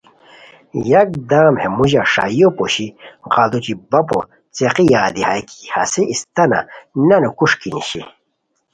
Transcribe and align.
یکدم 0.91 1.53
ہے 1.61 1.67
موژہ 1.75 2.03
ݰائیو 2.11 2.49
پوشی 2.57 2.87
غیڑوچی 3.33 3.73
بپو 3.89 4.19
څیقی 4.55 4.85
یادی 4.93 5.21
ہائے 5.27 5.41
کی 5.49 5.59
ہسے 5.73 6.03
استانہ 6.13 6.59
نانو 7.07 7.29
کوݰکی 7.37 7.69
نیشی 7.73 8.01